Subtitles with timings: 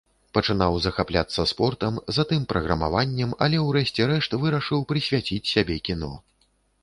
[0.35, 6.13] Пачынаў захапляцца спортам, затым праграмаваннем, але ўрэшце рэшт вырашыў прысвяціць сябе кіно.